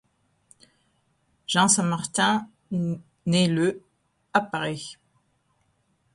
[1.45, 3.83] Jean Saint-Martin naît le
[4.33, 4.97] à Paris.